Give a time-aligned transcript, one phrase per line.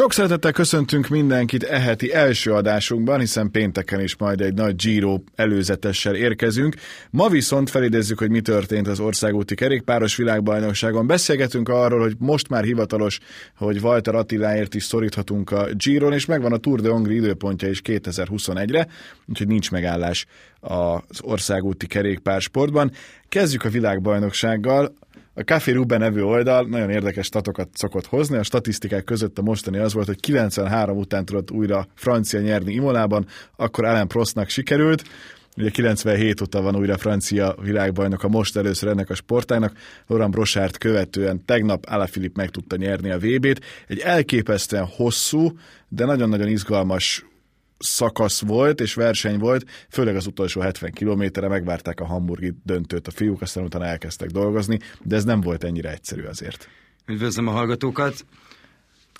[0.00, 6.14] Sok szeretettel köszöntünk mindenkit eheti első adásunkban, hiszen pénteken is majd egy nagy Giro előzetessel
[6.14, 6.74] érkezünk.
[7.10, 11.06] Ma viszont felidézzük, hogy mi történt az országúti kerékpáros világbajnokságon.
[11.06, 13.18] Beszélgetünk arról, hogy most már hivatalos,
[13.56, 17.80] hogy Walter Attiláért is szoríthatunk a Giron, és megvan a Tour de Hongrie időpontja is
[17.84, 18.86] 2021-re,
[19.26, 20.26] úgyhogy nincs megállás
[20.60, 22.90] az országúti kerékpársportban.
[23.28, 24.94] Kezdjük a világbajnoksággal.
[25.34, 28.36] A Café Ruben nevű oldal nagyon érdekes statokat szokott hozni.
[28.36, 33.26] A statisztikák között a mostani az volt, hogy 93 után tudott újra francia nyerni Imolában,
[33.56, 35.02] akkor Alain Prostnak sikerült.
[35.56, 39.72] Ugye 97 óta van újra francia világbajnok a most először ennek a sportának.
[40.06, 43.64] Laurent Brochard követően tegnap Alaphilippe meg tudta nyerni a VB-t.
[43.86, 47.24] Egy elképesztően hosszú, de nagyon-nagyon izgalmas
[47.80, 53.10] szakasz volt és verseny volt, főleg az utolsó 70 kilométerre megvárták a hamburgi döntőt a
[53.10, 56.68] fiúk, aztán utána elkezdtek dolgozni, de ez nem volt ennyire egyszerű azért.
[57.06, 58.24] Üdvözlöm a hallgatókat!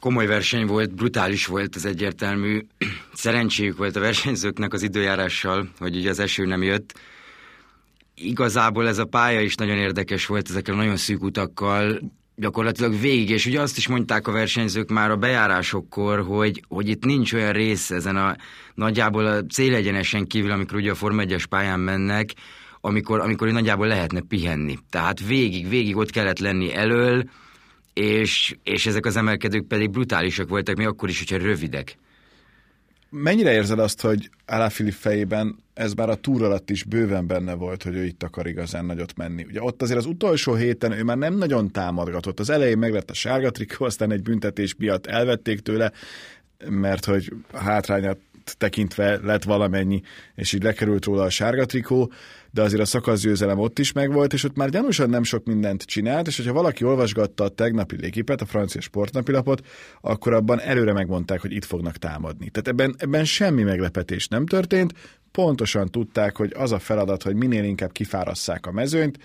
[0.01, 2.67] Komoly verseny volt, brutális volt, az egyértelmű.
[3.15, 6.99] Szerencséjük volt a versenyzőknek az időjárással, hogy ugye az eső nem jött.
[8.15, 12.01] Igazából ez a pálya is nagyon érdekes volt ezekkel a nagyon szűk utakkal,
[12.41, 17.05] gyakorlatilag végig, és ugye azt is mondták a versenyzők már a bejárásokkor, hogy, hogy itt
[17.05, 18.37] nincs olyan rész ezen a
[18.75, 22.31] nagyjából a célegyenesen kívül, amikor ugye a Forma 1 pályán mennek,
[22.81, 24.79] amikor, amikor nagyjából lehetne pihenni.
[24.91, 27.25] Tehát végig, végig ott kellett lenni elől,
[27.95, 31.97] és, és ezek az emelkedők pedig brutálisak voltak, még akkor is, hogyha rövidek.
[33.11, 37.83] Mennyire érzed azt, hogy Alaphilippe fejében ez már a túr alatt is bőven benne volt,
[37.83, 39.45] hogy ő itt akar igazán nagyot menni.
[39.45, 42.41] Ugye ott azért az utolsó héten ő már nem nagyon támadgatott.
[42.41, 45.93] Az elején meg lett a sárga trikó, aztán egy büntetés miatt elvették tőle,
[46.69, 50.01] mert hogy hátrányát tekintve lett valamennyi,
[50.35, 52.13] és így lekerült róla a sárga trikó,
[52.51, 56.27] de azért a szakaszgyőzelem ott is megvolt, és ott már gyanúsan nem sok mindent csinált,
[56.27, 59.67] és hogyha valaki olvasgatta a tegnapi légipet, a francia sportnapilapot,
[60.01, 62.51] akkor abban előre megmondták, hogy itt fognak támadni.
[62.51, 64.93] Tehát ebben, ebben semmi meglepetés nem történt,
[65.31, 69.19] pontosan tudták, hogy az a feladat, hogy minél inkább kifárasszák a mezőnyt,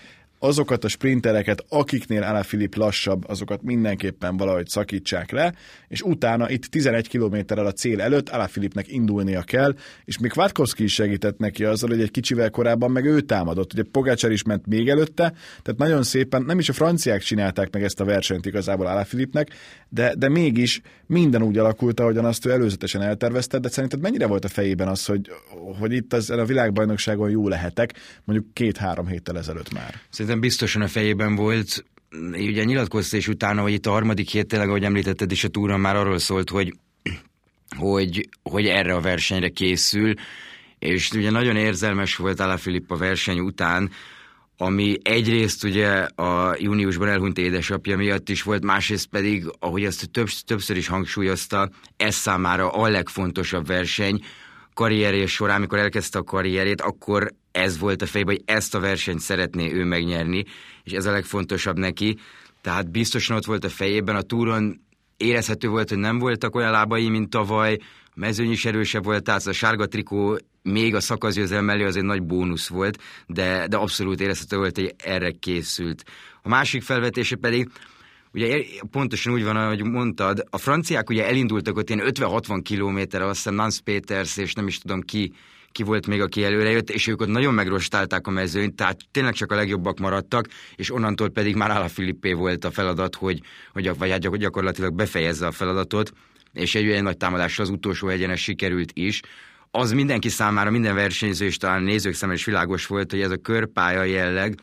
[0.46, 5.54] azokat a sprintereket, akiknél Alaphilipp lassabb, azokat mindenképpen valahogy szakítsák le,
[5.88, 9.74] és utána itt 11 kilométerrel a cél előtt Alaphilippnek indulnia kell,
[10.04, 13.72] és még Kvartkowski is segített neki azzal, hogy egy kicsivel korábban meg ő támadott.
[13.72, 17.82] Ugye Pogácsár is ment még előtte, tehát nagyon szépen, nem is a franciák csinálták meg
[17.82, 19.50] ezt a versenyt igazából Alaphilippnek,
[19.88, 24.44] de, de mégis minden úgy alakult, ahogyan azt ő előzetesen eltervezte, de szerinted mennyire volt
[24.44, 25.30] a fejében az, hogy,
[25.78, 27.92] hogy itt az, a világbajnokságon jó lehetek,
[28.24, 29.94] mondjuk két-három héttel ezelőtt már?
[30.10, 31.84] Szerintem biztosan a fejében volt,
[32.32, 35.80] ugye nyilatkozta és utána, hogy itt a harmadik hét tényleg, ahogy említetted is a túron
[35.80, 36.74] már arról szólt, hogy,
[37.76, 40.14] hogy, hogy erre a versenyre készül,
[40.78, 43.90] és ugye nagyon érzelmes volt Alaphilipp a verseny után,
[44.56, 50.28] ami egyrészt ugye a júniusban elhunyt édesapja miatt is volt, másrészt pedig, ahogy azt több,
[50.46, 54.24] többször is hangsúlyozta, ez számára a legfontosabb verseny,
[54.74, 59.20] karrierje során, amikor elkezdte a karrierét, akkor ez volt a fejben, hogy ezt a versenyt
[59.20, 60.44] szeretné ő megnyerni,
[60.84, 62.18] és ez a legfontosabb neki.
[62.60, 64.80] Tehát biztosan ott volt a fejében, a túron
[65.16, 69.46] érezhető volt, hogy nem voltak olyan lábai, mint tavaly, a mezőny is erősebb volt, tehát
[69.46, 74.20] a sárga trikó még a szakaszgyőzelem mellé az egy nagy bónusz volt, de, de abszolút
[74.20, 76.04] érezhető volt, hogy erre készült.
[76.42, 77.70] A másik felvetése pedig,
[78.32, 83.36] ugye pontosan úgy van, ahogy mondtad, a franciák ugye elindultak ott ilyen 50-60 kilométerre, azt
[83.36, 85.32] hiszem Nance Peters, és nem is tudom ki,
[85.76, 89.34] ki volt még, aki előre jött, és ők ott nagyon megrostálták a mezőnyt, tehát tényleg
[89.34, 93.40] csak a legjobbak maradtak, és onnantól pedig már Ála Filippé volt a feladat, hogy,
[93.72, 96.12] hogy vagy hát gyakorlatilag befejezze a feladatot,
[96.52, 99.20] és egy olyan nagy támadásra az utolsó egyenes sikerült is.
[99.70, 103.36] Az mindenki számára, minden versenyző, és talán nézők számára is világos volt, hogy ez a
[103.36, 104.54] körpálya jelleg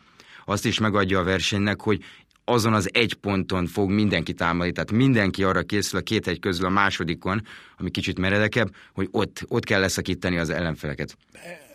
[0.46, 2.04] azt is megadja a versenynek, hogy
[2.46, 6.66] azon az egy ponton fog mindenki támadni, tehát mindenki arra készül a két egy közül
[6.66, 7.42] a másodikon,
[7.78, 11.18] ami kicsit meredekebb, hogy ott, ott kell leszakítani az ellenfeleket.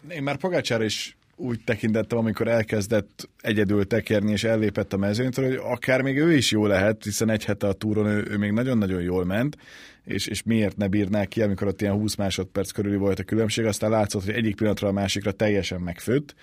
[0.09, 5.61] Én már Pogácsára is úgy tekintettem, amikor elkezdett egyedül tekerni és ellépett a mezőnytől, hogy
[5.63, 9.03] akár még ő is jó lehet, hiszen egy hete a túron ő, ő még nagyon-nagyon
[9.03, 9.57] jól ment,
[10.05, 13.65] és, és miért ne bírná ki, amikor ott ilyen 20 másodperc körül volt a különbség,
[13.65, 16.35] aztán látszott, hogy egyik pillanatra a másikra teljesen megfőtt,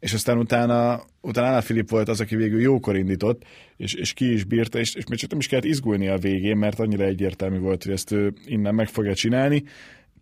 [0.00, 3.42] és aztán utána, utána Anna Filip volt az, aki végül jókor indított,
[3.76, 6.56] és, és ki is bírta, és, és még csak nem is kellett izgulni a végén,
[6.56, 9.64] mert annyira egyértelmű volt, hogy ezt ő innen meg fogja csinálni.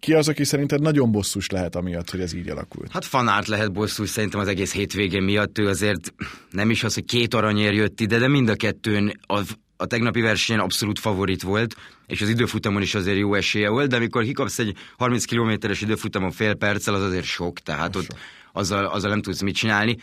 [0.01, 2.93] Ki az, aki szerinted nagyon bosszus lehet amiatt, hogy ez így alakult?
[2.93, 5.59] Hát fanárt lehet bosszus szerintem az egész hétvégén miatt.
[5.59, 6.15] Ő azért
[6.51, 10.21] nem is az, hogy két aranyér jött ide, de mind a kettőn az a tegnapi
[10.21, 11.77] versenyen abszolút favorit volt,
[12.07, 16.31] és az időfutamon is azért jó esélye volt, de amikor kikapsz egy 30 kilométeres időfutamon
[16.31, 18.03] fél perccel, az azért sok, tehát sok.
[18.03, 18.19] ott
[18.57, 19.97] azzal, azzal nem tudsz mit csinálni.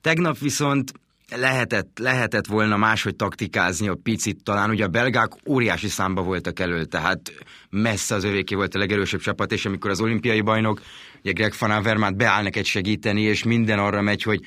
[0.00, 0.92] Tegnap viszont
[1.34, 6.86] lehetett, lehetett volna máshogy taktikázni a picit, talán ugye a belgák óriási számba voltak elől,
[6.86, 7.32] tehát
[7.70, 10.80] messze az övéké volt a legerősebb csapat, és amikor az olimpiai bajnok,
[11.20, 14.40] ugye Greg van Avermaet beáll neked segíteni, és minden arra megy, hogy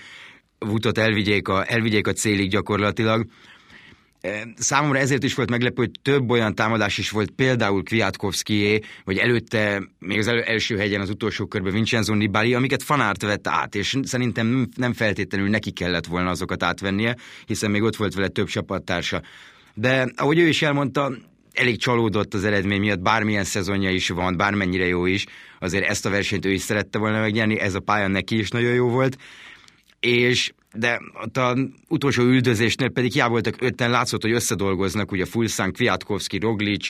[0.59, 3.25] Vutot elvigyék a, elvigyék a célig gyakorlatilag,
[4.57, 9.83] Számomra ezért is volt meglepő, hogy több olyan támadás is volt, például Kwiatkowskié, vagy előtte,
[9.99, 13.97] még az elő, első hegyen az utolsó körben Vincenzo Nibali, amiket Fanárt vett át, és
[14.03, 19.21] szerintem nem feltétlenül neki kellett volna azokat átvennie, hiszen még ott volt vele több csapattársa.
[19.73, 21.11] De ahogy ő is elmondta,
[21.53, 25.25] elég csalódott az eredmény miatt, bármilyen szezonja is van, bármennyire jó is,
[25.59, 28.73] azért ezt a versenyt ő is szerette volna megnyerni, ez a pálya neki is nagyon
[28.73, 29.17] jó volt,
[29.99, 31.57] és de ott a
[31.87, 36.89] utolsó üldözésnél pedig hiába voltak ötten, látszott, hogy összedolgoznak, ugye Fulszán, Kwiatkowski, Roglic,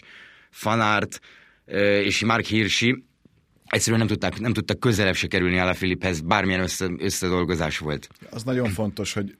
[0.50, 1.20] Fanárt
[2.04, 3.04] és Mark Hirschi,
[3.66, 8.10] egyszerűen nem tudták, nem tudtak közelebb se kerülni a Filiphez, bármilyen össze, összedolgozás volt.
[8.30, 9.38] Az nagyon fontos, hogy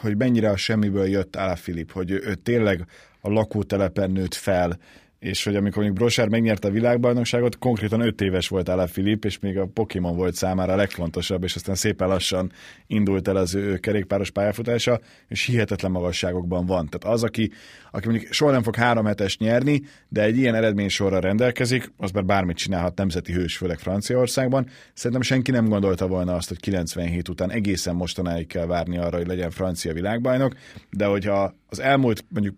[0.00, 2.86] hogy mennyire a semmiből jött Filip, hogy ő tényleg
[3.20, 4.78] a lakótelepen nőtt fel,
[5.18, 9.38] és hogy amikor még Brosár megnyerte a világbajnokságot, konkrétan 5 éves volt Ala Filip, és
[9.38, 12.52] még a Pokémon volt számára a legfontosabb, és aztán szépen lassan
[12.86, 16.88] indult el az ő kerékpáros pályafutása, és hihetetlen magasságokban van.
[16.88, 17.50] Tehát az, aki,
[17.90, 22.24] aki mondjuk soha nem fog három hetes nyerni, de egy ilyen eredménysorra rendelkezik, az már
[22.24, 24.68] bármit csinálhat nemzeti hős, főleg Franciaországban.
[24.94, 29.26] Szerintem senki nem gondolta volna azt, hogy 97 után egészen mostanáig kell várni arra, hogy
[29.26, 30.54] legyen francia világbajnok,
[30.90, 32.56] de hogyha az elmúlt mondjuk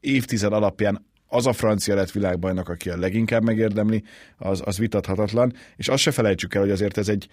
[0.00, 4.02] évtized alapján az a francia lett világbajnok, aki a leginkább megérdemli,
[4.36, 7.28] az, az vitathatatlan, és azt se felejtsük el, hogy azért ez egy,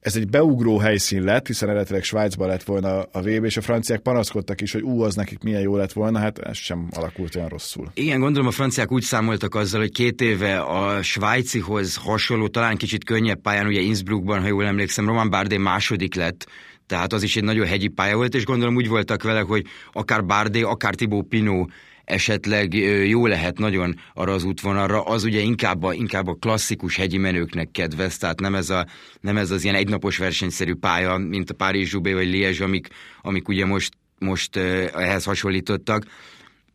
[0.00, 4.00] ez egy beugró helyszín lett, hiszen eredetileg Svájcban lett volna a VB, és a franciák
[4.00, 7.48] panaszkodtak is, hogy ú, az nekik milyen jó lett volna, hát ez sem alakult olyan
[7.48, 7.90] rosszul.
[7.94, 13.04] Igen, gondolom a franciák úgy számoltak azzal, hogy két éve a svájcihoz hasonló, talán kicsit
[13.04, 16.46] könnyebb pályán, ugye Innsbruckban, ha jól emlékszem, Roman Bardé második lett,
[16.86, 20.24] tehát az is egy nagyon hegyi pálya volt, és gondolom úgy voltak vele, hogy akár
[20.24, 21.70] Bardé, akár Thibaut Pinot
[22.08, 22.74] esetleg
[23.08, 27.70] jó lehet nagyon arra az útvonalra, az ugye inkább a, inkább a klasszikus hegyi menőknek
[27.70, 28.86] kedvez, tehát nem ez, a,
[29.20, 32.88] nem ez az ilyen egynapos versenyszerű pálya, mint a Párizs, Zsubé vagy Liège, amik,
[33.22, 36.04] amik ugye most, most ehhez hasonlítottak.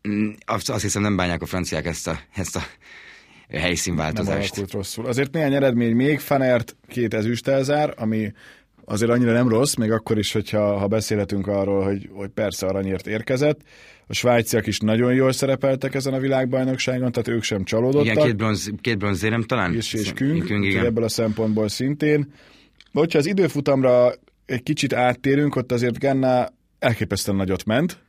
[0.08, 2.62] Mm, azt, azt hiszem nem bánják a franciák ezt a, ezt a
[3.48, 4.56] helyszínváltozást.
[4.56, 5.06] Nem rosszul.
[5.06, 8.32] Azért néhány eredmény még, Fanert két ezüstelzár, ami
[8.84, 13.06] azért annyira nem rossz, még akkor is, hogyha ha beszélhetünk arról, hogy, hogy persze aranyért
[13.06, 13.60] érkezett.
[14.06, 18.12] A svájciak is nagyon jól szerepeltek ezen a világbajnokságon, tehát ők sem csalódottak.
[18.12, 19.74] Igen, két, bronz, két bronzérem talán.
[19.74, 20.84] És, és Küng, Küng igen.
[20.84, 22.32] ebből a szempontból szintén.
[22.92, 24.12] Hogyha az időfutamra
[24.46, 26.48] egy kicsit áttérünk, ott azért Genna
[26.78, 28.03] elképesztően nagyot ment,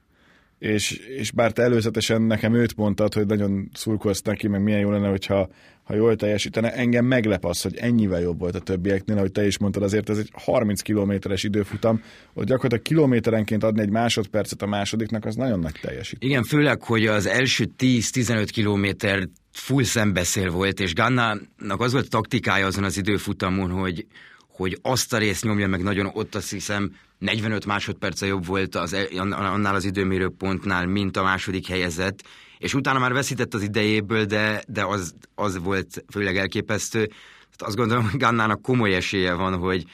[0.65, 4.91] és, és bár te előzetesen nekem őt mondtad, hogy nagyon szurkolsz neki, meg milyen jó
[4.91, 5.49] lenne, hogyha
[5.83, 9.57] ha jól teljesítene, engem meglep az, hogy ennyivel jobb volt a többieknél, ahogy te is
[9.57, 12.01] mondtad, azért ez egy 30 kilométeres időfutam,
[12.33, 16.29] hogy gyakorlatilag kilométerenként adni egy másodpercet a másodiknak, az nagyon nagy teljesítmény.
[16.29, 22.09] Igen, főleg, hogy az első 10-15 kilométer full szembeszél volt, és Gannának az volt a
[22.09, 24.05] taktikája azon az időfutamon, hogy,
[24.47, 28.95] hogy azt a részt nyomja meg nagyon, ott azt hiszem 45 másodperce jobb volt az,
[29.31, 32.23] annál az időmérő pontnál, mint a második helyezett,
[32.57, 37.11] és utána már veszített az idejéből, de, de az, az volt főleg elképesztő.
[37.57, 39.85] Azt gondolom, hogy Gannának komoly esélye van, hogy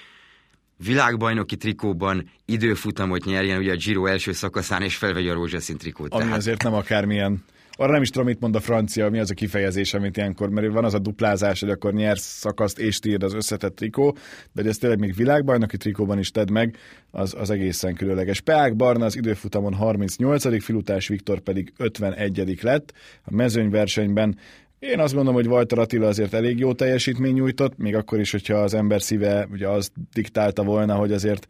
[0.86, 6.14] világbajnoki trikóban időfutamot nyerjen, ugye a Giro első szakaszán, és felvegye a rózsaszín trikót.
[6.14, 6.38] Ami tehát...
[6.38, 7.44] azért nem akármilyen
[7.82, 10.72] arra nem is tudom, mit mond a francia, mi az a kifejezés, amit ilyenkor, mert
[10.72, 14.12] van az a duplázás, hogy akkor nyersz szakaszt és tírd az összetett trikó,
[14.52, 16.78] de hogy ezt tényleg még világbajnoki trikóban is tedd meg,
[17.12, 18.42] az, az egészen különleges.
[18.42, 20.64] Peák Barna az időfutamon 38.
[20.64, 22.60] Filutás Viktor pedig 51.
[22.62, 22.94] lett.
[23.24, 24.38] A mezőnyversenyben
[24.82, 28.56] én azt gondolom, hogy Walter Attila azért elég jó teljesítmény nyújtott, még akkor is, hogyha
[28.56, 31.48] az ember szíve ugye az diktálta volna, hogy azért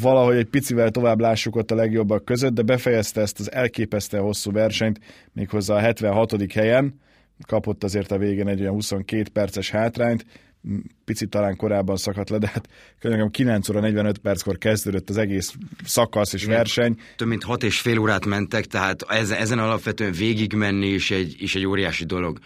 [0.00, 4.52] valahogy egy picivel tovább lássuk ott a legjobbak között, de befejezte ezt az elképesztően hosszú
[4.52, 5.00] versenyt,
[5.32, 6.52] méghozzá a 76.
[6.52, 7.00] helyen,
[7.46, 10.24] kapott azért a végén egy olyan 22 perces hátrányt,
[11.04, 15.54] picit talán korábban szakadt le, de hát könyörgöm 9 óra 45 perckor kezdődött az egész
[15.84, 16.98] szakasz és Igen, verseny.
[17.16, 21.54] Több mint 6 és fél órát mentek, tehát ezen, ezen alapvetően végigmenni is egy, is
[21.54, 22.38] egy óriási dolog.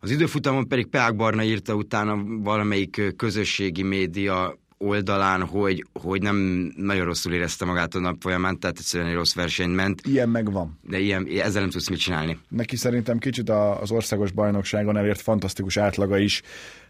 [0.00, 6.36] Az időfutamon pedig Peák Barna írta utána valamelyik közösségi média oldalán, hogy, hogy nem
[6.76, 10.00] nagyon rosszul érezte magát a nap folyamán, tehát egyszerűen egy rossz versenyt ment.
[10.06, 10.78] Ilyen megvan.
[10.82, 12.38] De ilyen, ezzel nem tudsz mit csinálni.
[12.48, 16.42] Neki szerintem kicsit az országos bajnokságon elért fantasztikus átlaga is.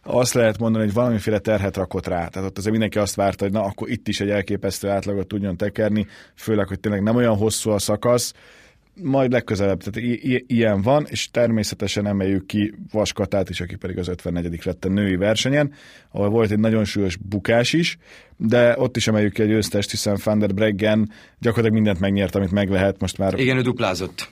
[0.02, 2.28] Azt lehet mondani, hogy valamiféle terhet rakott rá.
[2.28, 5.56] Tehát ott azért mindenki azt várta, hogy na, akkor itt is egy elképesztő átlagot tudjon
[5.56, 8.32] tekerni, főleg, hogy tényleg nem olyan hosszú a szakasz,
[8.94, 14.08] majd legközelebb, tehát i- ilyen van, és természetesen emeljük ki Vaskatát is, aki pedig az
[14.08, 14.64] 54.
[14.64, 15.72] lett a női versenyen,
[16.10, 17.98] ahol volt egy nagyon súlyos bukás is,
[18.36, 22.50] de ott is emeljük ki egy győztest, hiszen Van der Breggen gyakorlatilag mindent megnyert, amit
[22.50, 24.30] meg lehet, most már Igen, ő duplázott.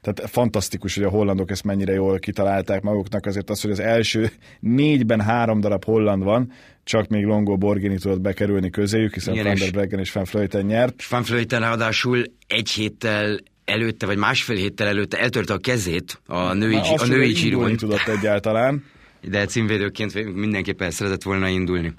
[0.00, 4.30] tehát fantasztikus, hogy a hollandok ezt mennyire jól kitalálták maguknak, azért az, hogy az első
[4.60, 6.52] négyben három darab holland van,
[6.84, 10.64] csak még Longo Borghini tudott bekerülni közéjük, hiszen Igen, Van der Breggen és Van Vleuten
[10.64, 11.08] nyert.
[11.08, 16.80] Van Vleuten ráadásul egy héttel előtte, vagy másfél héttel előtte eltörte a kezét a női,
[16.96, 18.84] a női Giron, tudott egyáltalán,
[19.28, 21.92] de címvédőként mindenképpen szeretett volna indulni.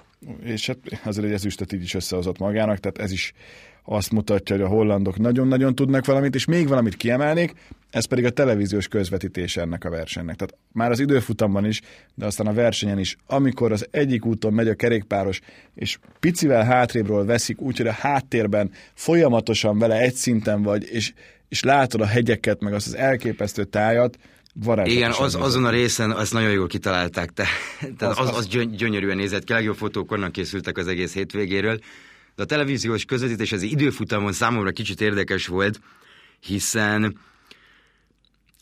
[0.43, 3.33] és hát azért egy ezüstöt így is összehozott magának, tehát ez is
[3.91, 7.53] azt mutatja, hogy a hollandok nagyon-nagyon tudnak valamit, és még valamit kiemelnék,
[7.89, 10.35] ez pedig a televíziós közvetítés ennek a versenynek.
[10.35, 11.81] Tehát már az időfutamban is,
[12.15, 15.39] de aztán a versenyen is, amikor az egyik úton megy a kerékpáros,
[15.75, 21.13] és picivel hátrébről veszik, úgyhogy a háttérben folyamatosan vele egy szinten vagy, és,
[21.49, 24.17] és látod a hegyeket, meg azt az elképesztő tájat,
[24.53, 24.93] varázslatos.
[24.97, 27.45] Igen, az, azon a részen azt nagyon jól kitalálták, te,
[27.97, 31.13] tehát Az- az, az- az, gyöny- gyönyörűen nézett ki, legjobb fotók onnan készültek az egész
[31.13, 31.79] hétvégéről,
[32.35, 35.79] de a televíziós közvetítés az időfutamon számomra kicsit érdekes volt,
[36.39, 37.19] hiszen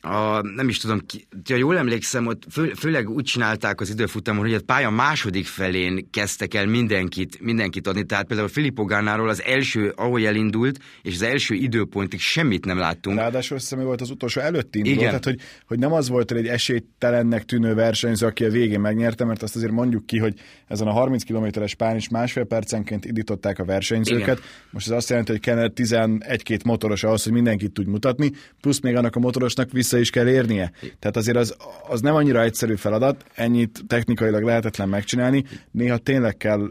[0.01, 4.45] a, nem is tudom, ki, ha jól emlékszem, ott fő, főleg úgy csinálták az időfutamon,
[4.45, 8.03] hogy a pálya második felén kezdtek el mindenkit, mindenkit adni.
[8.03, 13.17] Tehát például Filippo Gannáról az első, ahogy elindult, és az első időpontig semmit nem láttunk.
[13.17, 15.07] Ráadásul azt volt az utolsó előtti induló, Igen.
[15.07, 19.25] tehát hogy, hogy nem az volt, hogy egy esélytelennek tűnő versenyző, aki a végén megnyerte,
[19.25, 20.33] mert azt azért mondjuk ki, hogy
[20.67, 24.37] ezen a 30 kilométeres pályán is másfél percenként indították a versenyzőket.
[24.37, 24.49] Igen.
[24.69, 28.95] Most ez azt jelenti, hogy kellene 11-2 motoros ahhoz, hogy mindenkit tud mutatni, plusz még
[28.95, 30.71] annak a motorosnak vissza is kell érnie.
[30.99, 31.55] Tehát azért az,
[31.87, 36.69] az nem annyira egyszerű feladat, ennyit technikailag lehetetlen megcsinálni, néha tényleg kell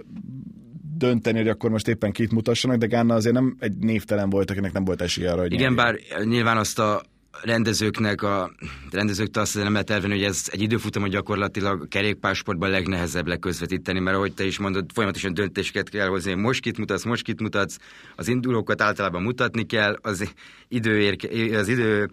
[0.96, 4.72] dönteni, hogy akkor most éppen kit mutassanak, de Ganna azért nem egy névtelen volt, akinek
[4.72, 5.96] nem volt esélye arra, hogy Igen, nyerjen.
[6.10, 7.02] bár nyilván azt a
[7.42, 8.50] rendezőknek, a
[8.90, 14.16] rendezőktől azt nem lehet elvenni, hogy ez egy időfutamon gyakorlatilag a kerékpársportban legnehezebb leközvetíteni, mert
[14.16, 17.76] ahogy te is mondod, folyamatosan döntéseket kell hozni, hogy most kit mutatsz, most kit mutatsz,
[18.16, 20.32] az indulókat általában mutatni kell, az
[20.68, 22.10] idő, érke, az idő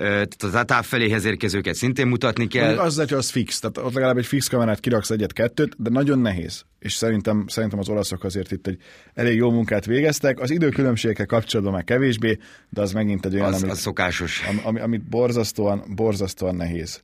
[0.00, 2.64] tehát a táv feléhez érkezőket szintén mutatni kell.
[2.64, 6.18] Mondjuk az, hogy az fix, tehát ott legalább egy fix kamerát kiraksz egyet-kettőt, de nagyon
[6.18, 6.64] nehéz.
[6.78, 8.78] És szerintem, szerintem az olaszok azért itt egy
[9.14, 10.40] elég jó munkát végeztek.
[10.40, 12.38] Az időkülönbségekkel kapcsolatban már kevésbé,
[12.68, 14.42] de az megint egy olyan, Az, amit, az szokásos.
[14.48, 17.00] am- ami, amit borzasztóan, borzasztóan nehéz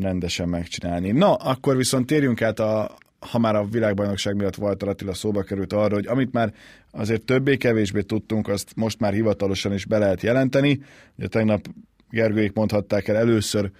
[0.00, 1.10] rendesen megcsinálni.
[1.10, 5.72] Na, akkor viszont térjünk át a, ha már a világbajnokság miatt Walter Attila szóba került
[5.72, 6.54] arra, hogy amit már
[6.90, 10.82] azért többé-kevésbé tudtunk, azt most már hivatalosan is be lehet jelenteni.
[11.18, 11.68] Ugye tegnap
[12.12, 13.70] Gergőik mondhatták el először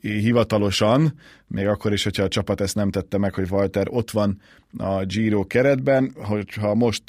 [0.00, 1.14] hivatalosan,
[1.46, 4.40] még akkor is, hogyha a csapat ezt nem tette meg, hogy Walter ott van
[4.78, 7.02] a Giro keretben, hogyha most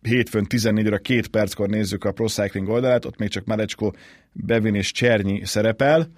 [0.00, 3.90] hétfőn 14 óra 2 perckor nézzük a Pro Cycling oldalát, ott még csak Malecsko,
[4.32, 6.10] Bevin és Csernyi szerepel.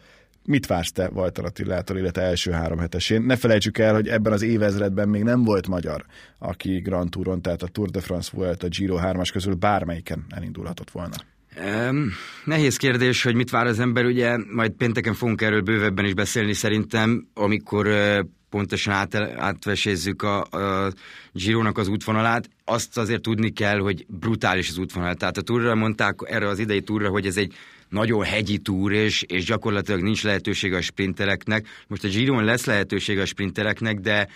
[0.44, 3.22] Mit vársz te Walter Attilától, illetve első három hetesén?
[3.22, 6.04] Ne felejtsük el, hogy ebben az évezredben még nem volt magyar,
[6.38, 10.90] aki Grand Touron, tehát a Tour de France volt a Giro 3-as közül bármelyiken elindulhatott
[10.90, 11.16] volna.
[11.64, 12.12] Um,
[12.44, 16.52] nehéz kérdés, hogy mit vár az ember, ugye majd pénteken fogunk erről bővebben is beszélni
[16.52, 18.18] szerintem, amikor uh,
[18.50, 20.92] pontosan át, átvesézzük a, a
[21.32, 22.48] Gironak az útvonalát.
[22.64, 25.14] Azt azért tudni kell, hogy brutális az útvonal.
[25.14, 27.54] Tehát a túrra mondták erre az idei túrra, hogy ez egy
[27.88, 31.66] nagyon hegyi túr, és, és gyakorlatilag nincs lehetőség a sprintereknek.
[31.88, 34.28] Most a Giron lesz lehetőség a sprintereknek, de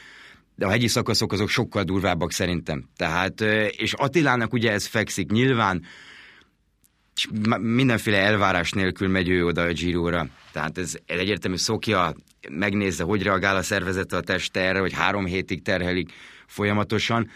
[0.57, 2.85] de a hegyi szakaszok azok sokkal durvábbak szerintem.
[2.97, 5.31] Tehát, és Attilának ugye ez fekszik.
[5.31, 5.83] Nyilván
[7.61, 10.29] mindenféle elvárás nélkül megy ő oda a Giro-ra.
[10.53, 12.15] Tehát ez egyértelmű szokja,
[12.49, 16.13] megnézze, hogy reagál a szervezete a teste erre, hogy három hétig terhelik
[16.47, 17.31] folyamatosan.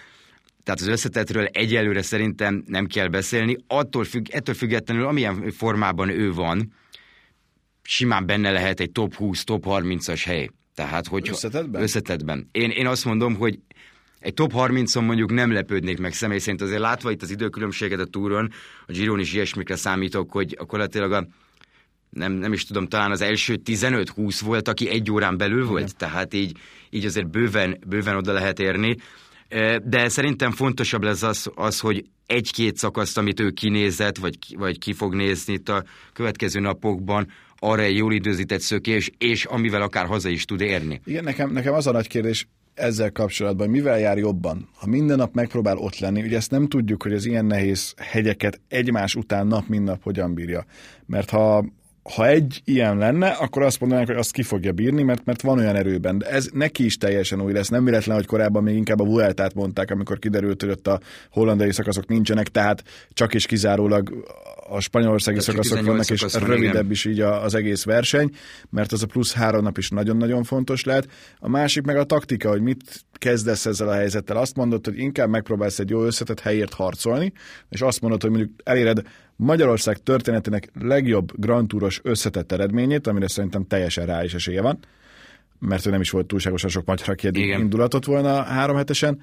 [0.63, 3.57] Tehát az összetetről egyelőre szerintem nem kell beszélni.
[3.67, 6.73] Attól függ, ettől függetlenül, amilyen formában ő van,
[7.83, 10.51] simán benne lehet egy top 20, top 30-as hely.
[10.75, 11.83] Tehát, hogy Összetetben?
[11.83, 12.49] Összetetben.
[12.53, 13.59] Én, én azt mondom, hogy
[14.25, 18.05] egy top 30-on mondjuk nem lepődnék meg személy szerint, azért látva itt az időkülönbséget a
[18.05, 18.51] túron,
[18.87, 21.27] a Giron is ilyesmikre számítok, hogy gyakorlatilag a
[22.11, 25.95] nem, nem is tudom, talán az első 15-20 volt, aki egy órán belül volt, Igen.
[25.99, 26.57] tehát így,
[26.91, 28.97] így azért bőven, bőven oda lehet érni.
[29.85, 34.93] De szerintem fontosabb lesz az, az hogy egy-két szakaszt, amit ő kinézett, vagy, vagy ki
[34.93, 37.29] fog nézni itt a következő napokban,
[37.59, 41.01] arra egy jól időzített szökés, és amivel akár haza is tud érni.
[41.05, 44.69] Igen, nekem, nekem az a nagy kérdés ezzel kapcsolatban, mivel jár jobban?
[44.75, 48.61] Ha minden nap megpróbál ott lenni, ugye ezt nem tudjuk, hogy az ilyen nehéz hegyeket
[48.69, 50.65] egymás után nap, mint nap hogyan bírja.
[51.07, 51.65] Mert ha
[52.13, 55.59] ha egy ilyen lenne, akkor azt mondanák, hogy azt ki fogja bírni, mert, mert van
[55.59, 56.19] olyan erőben.
[56.19, 57.69] De ez neki is teljesen új lesz.
[57.69, 61.73] Nem véletlen, hogy korábban még inkább a Vueltát mondták, amikor kiderült, hogy ott a hollandai
[61.73, 64.25] szakaszok nincsenek, tehát csak és kizárólag
[64.69, 66.91] a spanyolországi Tehát szakaszok vannak, és van, rövidebb igen.
[66.91, 68.31] is így az egész verseny,
[68.71, 71.09] mert az a plusz három nap is nagyon-nagyon fontos lehet.
[71.39, 74.37] A másik meg a taktika, hogy mit kezdesz ezzel a helyzettel.
[74.37, 77.33] Azt mondod, hogy inkább megpróbálsz egy jó összetett helyért harcolni,
[77.69, 79.03] és azt mondod, hogy mondjuk eléred
[79.37, 84.79] Magyarország történetének legjobb Grand Touros összetett eredményét, amire szerintem teljesen rá is esélye van,
[85.59, 89.21] mert ő nem is volt túlságosan sok magyar, aki indulatot volna három hetesen,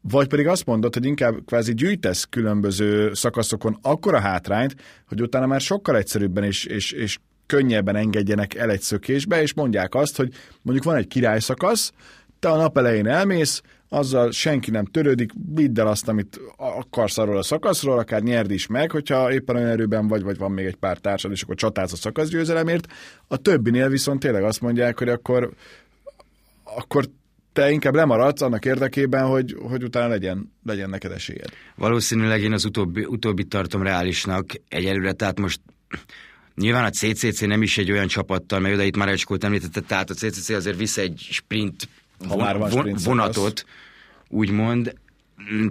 [0.00, 4.76] vagy pedig azt mondod, hogy inkább kvázi gyűjtesz különböző szakaszokon akkora hátrányt,
[5.08, 9.94] hogy utána már sokkal egyszerűbben és, és, és könnyebben engedjenek el egy szökésbe, és mondják
[9.94, 11.92] azt, hogy mondjuk van egy királyszakasz,
[12.38, 17.36] te a nap elején elmész, azzal senki nem törődik, vidd el azt, amit akarsz arról
[17.36, 20.76] a szakaszról, akár nyerd is meg, hogyha éppen olyan erőben vagy, vagy van még egy
[20.76, 22.86] pár társad, és akkor csatálsz a szakaszgyőzelemért.
[23.26, 25.52] A többinél viszont tényleg azt mondják, hogy akkor,
[26.62, 27.04] akkor
[27.52, 31.48] te inkább lemaradsz annak érdekében, hogy, hogy utána legyen, legyen neked esélyed.
[31.74, 35.60] Valószínűleg én az utóbbi, utóbbi tartom reálisnak egyelőre, tehát most
[36.54, 40.10] Nyilván a CCC nem is egy olyan csapattal, mert oda itt már Ecskót említette, tehát
[40.10, 41.88] a CCC azért visz egy sprint,
[42.28, 43.64] ha von, már sprint vonatot,
[44.28, 44.94] úgymond,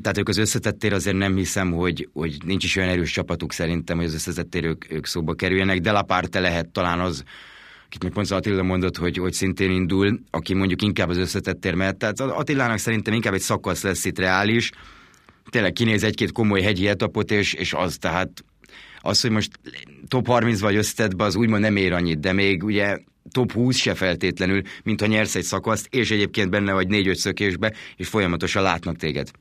[0.02, 3.98] tehát ők az összetettér azért nem hiszem, hogy, hogy nincs is olyan erős csapatuk szerintem,
[3.98, 5.80] hogy az összetettér ők, ők szóba kerüljenek.
[5.80, 7.24] De Laparte lehet talán az,
[7.86, 11.98] akit még pont Attila mondott, hogy, hogy szintén indul, aki mondjuk inkább az összetettér mehet.
[11.98, 14.72] Tehát Attilának szerintem inkább egy szakasz lesz itt reális.
[15.50, 18.44] Tényleg kinéz egy-két komoly hegyi etapot, és, és az tehát
[19.02, 19.60] az, hogy most
[20.08, 22.98] top 30 vagy összetetbe, az úgymond nem ér annyit, de még ugye
[23.32, 27.74] top 20 se feltétlenül, mint ha nyersz egy szakaszt, és egyébként benne vagy 4-5 szökésbe,
[27.96, 29.32] és folyamatosan látnak téged.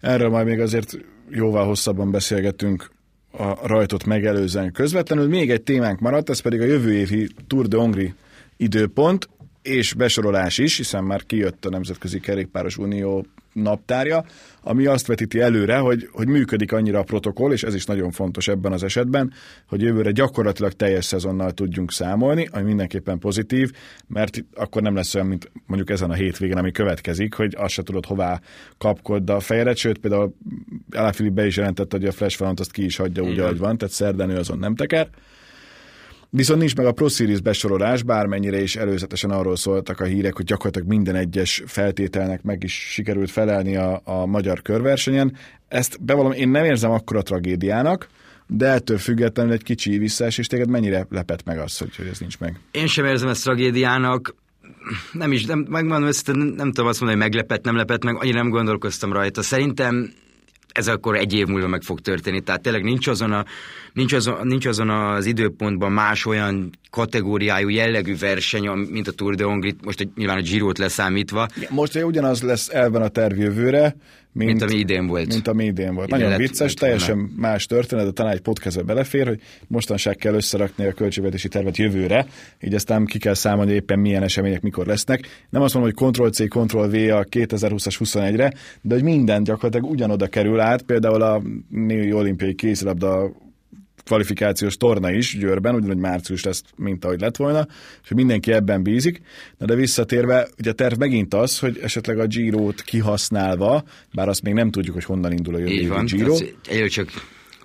[0.00, 0.98] Erről majd még azért
[1.30, 2.90] jóval hosszabban beszélgetünk
[3.30, 5.28] a rajtot megelőzően közvetlenül.
[5.28, 8.14] Még egy témánk maradt, ez pedig a jövő évi Tour de Hongri
[8.56, 9.28] időpont
[9.62, 14.24] és besorolás is, hiszen már kijött a Nemzetközi Kerékpáros Unió naptárja,
[14.62, 18.48] ami azt vetíti előre, hogy, hogy működik annyira a protokoll, és ez is nagyon fontos
[18.48, 19.32] ebben az esetben,
[19.68, 23.70] hogy jövőre gyakorlatilag teljes szezonnal tudjunk számolni, ami mindenképpen pozitív,
[24.06, 27.82] mert akkor nem lesz olyan, mint mondjuk ezen a hétvégén, ami következik, hogy azt se
[27.82, 28.40] tudod hová
[28.78, 30.34] kapkod a fejedet, sőt például
[30.90, 33.94] Alaphilipp be is jelentette, hogy a Flash azt ki is hagyja úgy, ahogy van, tehát
[33.94, 35.08] szerdán ő azon nem teker.
[36.32, 40.44] Viszont nincs meg a Pro Series besorolás, bármennyire is előzetesen arról szóltak a hírek, hogy
[40.44, 45.36] gyakorlatilag minden egyes feltételnek meg is sikerült felelni a, a magyar körversenyen.
[45.68, 48.08] Ezt bevallom, én nem érzem akkora tragédiának,
[48.46, 52.38] de ettől függetlenül egy kicsi visszaesés téged mennyire lepett meg az, hogy, hogy ez nincs
[52.38, 52.60] meg?
[52.70, 54.34] Én sem érzem ezt tragédiának,
[55.12, 58.16] nem is, nem, megmondom ezt, nem, nem tudom azt mondani, hogy meglepett, nem lepett meg,
[58.16, 59.42] annyira nem gondolkoztam rajta.
[59.42, 60.12] Szerintem
[60.72, 62.40] ez akkor egy év múlva meg fog történni.
[62.40, 63.44] Tehát tényleg nincs azon, a,
[63.92, 69.44] nincs azon, nincs azon az időpontban más olyan kategóriájú jellegű verseny, mint a Tour de
[69.44, 71.48] Hongrie, most nyilván a Girot leszámítva.
[71.68, 73.96] Most ugyanaz lesz elven a terv jövőre,
[74.32, 75.28] mint, mint ami idén volt.
[75.28, 76.10] Mint ami idén volt.
[76.10, 77.32] Nagyon lett, vicces, lett teljesen volna.
[77.36, 82.26] más történet, de talán egy podcastbe belefér, hogy mostanság kell összerakni a költségvetési tervet jövőre,
[82.60, 85.46] így aztán ki kell számolni éppen milyen események mikor lesznek.
[85.50, 90.60] Nem azt mondom, hogy Ctrl-C, Ctrl-V a 2020-as 21-re, de hogy minden gyakorlatilag ugyanoda kerül
[90.60, 93.32] át, például a New Olimpiai kézilabda
[94.04, 97.66] kvalifikációs torna is Győrben, ugyanúgy március lesz, mint ahogy lett volna,
[98.02, 99.22] és mindenki ebben bízik.
[99.58, 104.42] Na de visszatérve, ugye a terv megint az, hogy esetleg a Giro-t kihasználva, bár azt
[104.42, 106.36] még nem tudjuk, hogy honnan indul a jövő van, Giro.
[106.68, 107.08] Egyről csak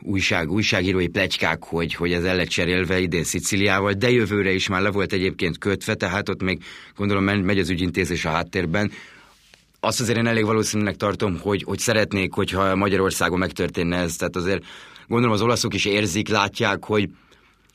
[0.02, 4.82] újság, újságírói plegykák, hogy, hogy ez el lett cserélve idén Sziciliával, de jövőre is már
[4.82, 6.64] le volt egyébként kötve, tehát ott még
[6.96, 8.92] gondolom megy az ügyintézés a háttérben.
[9.86, 14.64] Azt azért én elég valószínűleg tartom, hogy, hogy szeretnék, hogyha Magyarországon megtörténne ez, tehát azért
[15.08, 17.10] gondolom az olaszok is érzik, látják, hogy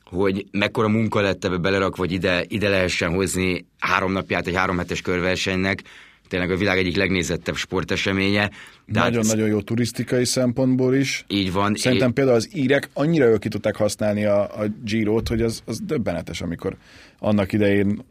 [0.04, 4.78] hogy mekkora munka lett ebbe belerakva, hogy ide, ide lehessen hozni három napját egy három
[4.78, 5.82] hetes körversenynek,
[6.28, 8.50] tényleg a világ egyik legnézettebb sporteseménye.
[8.84, 11.24] Nagyon-nagyon jó turisztikai szempontból is.
[11.28, 11.74] Így van.
[11.74, 12.12] Szerintem é...
[12.12, 16.40] például az írek annyira jól ki tudták használni a, a Giro-t, hogy az, az döbbenetes,
[16.40, 16.76] amikor
[17.18, 18.04] annak idején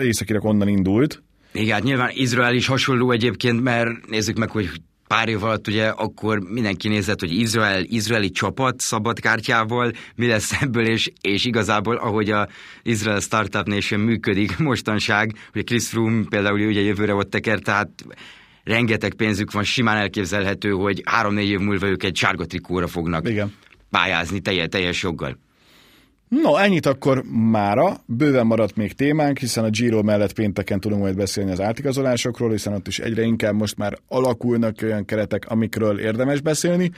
[0.00, 1.22] északirek onnan indult.
[1.52, 4.70] Igen, hát nyilván Izrael is hasonló egyébként, mert nézzük meg, hogy
[5.12, 10.62] pár év alatt ugye akkor mindenki nézett, hogy Izrael, izraeli csapat szabad kártyával, mi lesz
[10.62, 12.48] ebből, és, és igazából ahogy a
[12.82, 17.88] Izrael Startup Nation működik mostanság, hogy Chris Froome például ugye jövőre ott teker, tehát
[18.64, 23.52] rengeteg pénzük van, simán elképzelhető, hogy három-négy év múlva ők egy sárga trikóra fognak Igen.
[23.90, 25.38] pályázni teljes, teljes joggal.
[26.40, 28.00] No, ennyit akkor mára.
[28.06, 32.72] Bőven maradt még témánk, hiszen a Giro mellett pénteken tudunk majd beszélni az átigazolásokról, hiszen
[32.72, 36.90] ott is egyre inkább most már alakulnak olyan keretek, amikről érdemes beszélni.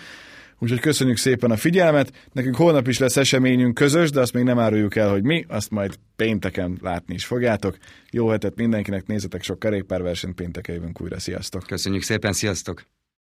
[0.58, 2.12] Úgyhogy köszönjük szépen a figyelmet.
[2.32, 5.70] Nekünk holnap is lesz eseményünk közös, de azt még nem áruljuk el, hogy mi, azt
[5.70, 7.76] majd pénteken látni is fogjátok.
[8.10, 11.18] Jó hetet mindenkinek, nézzetek sok kerékpárversenyt, pénteken jövünk újra.
[11.18, 11.62] Sziasztok!
[11.66, 12.93] Köszönjük szépen, sziasztok!